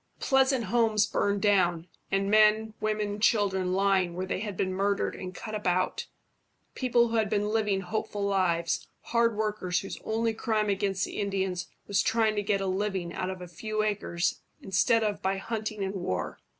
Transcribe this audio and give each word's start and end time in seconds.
Pleasant 0.19 0.63
homes 0.63 1.05
burned 1.05 1.43
down, 1.43 1.87
and 2.09 2.31
men, 2.31 2.73
women, 2.81 3.07
and 3.07 3.21
children 3.21 3.73
lying 3.73 4.15
where 4.15 4.25
they 4.25 4.39
had 4.39 4.57
been 4.57 4.73
murdered 4.73 5.15
and 5.15 5.31
cut 5.35 5.53
about 5.53 6.07
people 6.73 7.09
who 7.09 7.17
had 7.17 7.29
been 7.29 7.49
living 7.49 7.81
hopeful 7.81 8.23
lives, 8.25 8.87
hard 9.01 9.35
workers 9.37 9.81
whose 9.81 9.99
only 10.03 10.33
crime 10.33 10.69
against 10.69 11.05
the 11.05 11.19
Indians 11.19 11.67
was 11.85 12.01
trying 12.01 12.35
to 12.35 12.41
get 12.41 12.61
a 12.61 12.65
living 12.65 13.13
out 13.13 13.29
of 13.29 13.43
a 13.43 13.47
few 13.47 13.83
acres 13.83 14.41
instead 14.59 15.03
of 15.03 15.21
by 15.21 15.37
hunting 15.37 15.83
and 15.83 15.93
war. 15.93 16.39